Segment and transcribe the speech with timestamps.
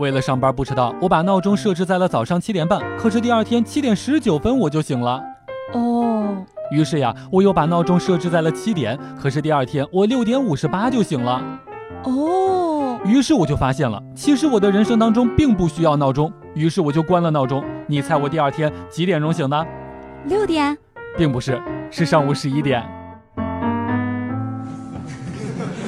[0.00, 2.80] 为了上班不迟到，我把闹钟设置在了早上七点半。
[2.98, 5.22] 可是第二天七点十九分我就醒了。
[5.74, 6.34] 哦，
[6.70, 8.98] 于是呀，我又把闹钟设置在了七点。
[9.20, 11.42] 可是第二天我六点五十八就醒了。
[12.04, 16.32] 哦，于是我就发现了，其实我的人生当中并不需要闹钟。
[16.54, 17.62] 于是我就关了闹钟。
[17.86, 19.66] 你猜我第二天几点钟醒的？
[20.24, 20.76] 六点，
[21.18, 21.60] 并不是，
[21.90, 22.82] 是上午十一点。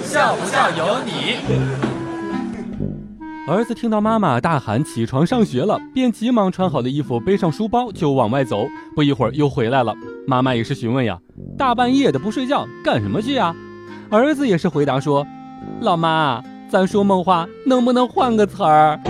[0.02, 1.91] 笑不笑由你。
[3.48, 8.68] 儿子听到妈妈大喊起床上学了，便急忙穿好了衣服，背上书包就往外走。
[8.94, 9.92] 不一会儿又回来了，
[10.28, 11.18] 妈妈也是询问呀
[11.58, 13.52] ：“大半夜的不睡觉干什么去呀？”
[14.10, 15.26] 儿子也是回答说
[15.82, 19.00] ：“老妈，咱说梦话能不能换个词儿？”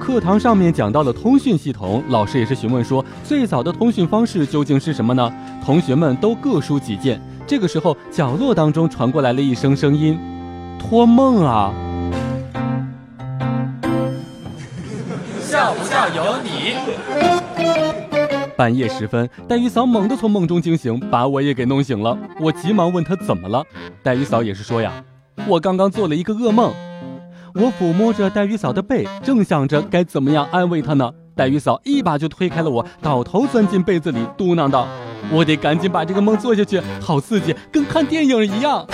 [0.00, 5.30] 课堂上面讲到了通讯系统，老师也是询问说：“最早的通讯方式究竟是什么呢？”
[5.62, 7.20] 同学们都各抒己见。
[7.46, 10.18] 这个时候，角落当中传过来了一声声音。
[10.78, 11.72] 托梦啊！
[15.40, 16.76] 笑不笑由你。
[18.56, 22.16] 半夜时分，黛玉嫂猛地从梦中惊醒，把我也给弄醒了。
[22.40, 23.64] 我急忙问她怎么了，
[24.02, 24.92] 黛玉嫂也是说呀，
[25.46, 26.72] 我刚刚做了一个噩梦。
[27.54, 34.86] 我抚摸着黛玉嫂的背，正想着该怎么样安慰她呢，黛玉嫂一把就推开了我，倒头钻进被子里，嘟囔道
[35.32, 38.86] ：“我得赶紧把这个梦做下去，好刺激，跟看电影一样。”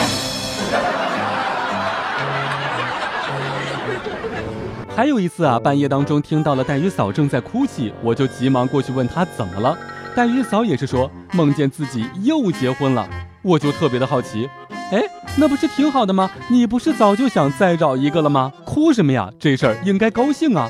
[4.94, 9.76] 还有一次啊，半夜当中听到了黛玉嫂正在哭泣，我就急忙过去问她怎么了。
[10.14, 13.08] 黛玉嫂也是说梦见自己又结婚了，
[13.40, 14.48] 我就特别的好奇，
[14.90, 15.02] 哎，
[15.36, 16.30] 那不是挺好的吗？
[16.48, 18.52] 你不是早就想再找一个了吗？
[18.66, 19.30] 哭什么呀？
[19.38, 20.68] 这事儿应该高兴啊。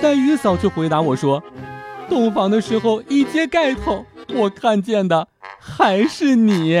[0.00, 1.42] 黛玉嫂却回答我说，
[2.08, 5.28] 洞房的时候一揭盖头，我看见的
[5.60, 6.80] 还是你。